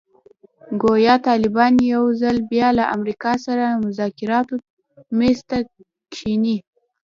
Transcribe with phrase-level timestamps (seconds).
[0.81, 4.55] ګویا طالبان یو ځل بیا له امریکا سره مذاکراتو
[5.17, 5.57] میز ته
[6.11, 6.57] کښېني.